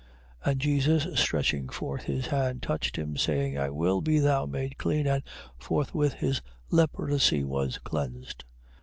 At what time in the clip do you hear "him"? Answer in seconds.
2.95-3.17